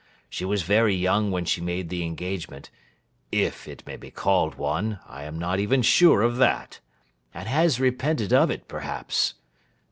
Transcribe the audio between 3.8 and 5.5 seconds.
may be called one, I am